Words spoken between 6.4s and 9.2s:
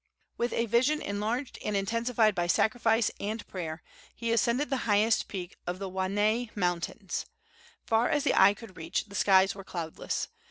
Mountains. Far as the eye could reach the